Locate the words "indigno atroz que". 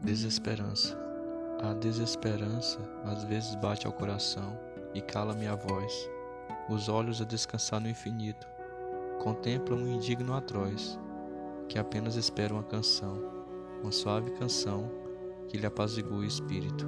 9.88-11.78